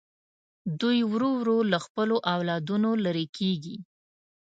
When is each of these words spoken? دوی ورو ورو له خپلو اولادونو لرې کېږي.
دوی 0.79 0.99
ورو 1.11 1.29
ورو 1.39 1.57
له 1.71 1.77
خپلو 1.85 2.15
اولادونو 2.33 2.89
لرې 3.05 3.25
کېږي. 3.37 3.75